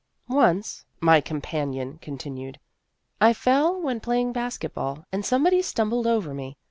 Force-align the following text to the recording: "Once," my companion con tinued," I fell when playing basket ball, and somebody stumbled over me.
"Once," 0.27 0.83
my 0.99 1.21
companion 1.21 1.99
con 2.01 2.17
tinued," 2.17 2.55
I 3.21 3.33
fell 3.33 3.79
when 3.79 3.99
playing 3.99 4.33
basket 4.33 4.73
ball, 4.73 5.05
and 5.11 5.23
somebody 5.23 5.61
stumbled 5.61 6.07
over 6.07 6.33
me. 6.33 6.57